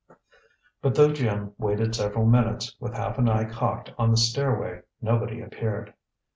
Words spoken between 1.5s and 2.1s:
waited